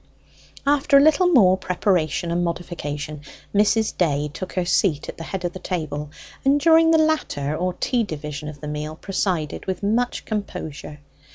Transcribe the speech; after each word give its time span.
After 0.65 0.97
a 0.97 0.99
little 0.99 1.27
more 1.27 1.59
preparation 1.59 2.31
and 2.31 2.43
modification, 2.43 3.21
Mrs. 3.53 3.95
Day 3.95 4.31
took 4.33 4.53
her 4.53 4.65
seat 4.65 5.07
at 5.07 5.17
the 5.17 5.23
head 5.25 5.45
of 5.45 5.53
the 5.53 5.59
table, 5.59 6.09
and 6.43 6.59
during 6.59 6.89
the 6.89 6.97
latter 6.97 7.55
or 7.55 7.73
tea 7.73 8.03
division 8.03 8.49
of 8.49 8.61
the 8.61 8.67
meal, 8.67 8.95
presided 8.95 9.67
with 9.67 9.83
much 9.83 10.25
composure. 10.25 11.01